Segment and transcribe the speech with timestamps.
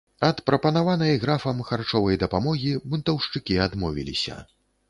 [0.27, 4.43] Ад прапанаванай графам харчовай дапамогі бунтаўшчыкі адмовіліся.